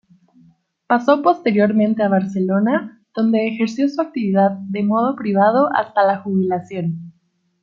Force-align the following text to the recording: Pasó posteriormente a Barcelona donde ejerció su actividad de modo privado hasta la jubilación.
Pasó 0.87 1.21
posteriormente 1.21 2.01
a 2.01 2.09
Barcelona 2.09 3.03
donde 3.13 3.47
ejerció 3.47 3.87
su 3.87 4.01
actividad 4.01 4.49
de 4.53 4.81
modo 4.81 5.15
privado 5.15 5.69
hasta 5.75 6.03
la 6.03 6.23
jubilación. 6.23 7.13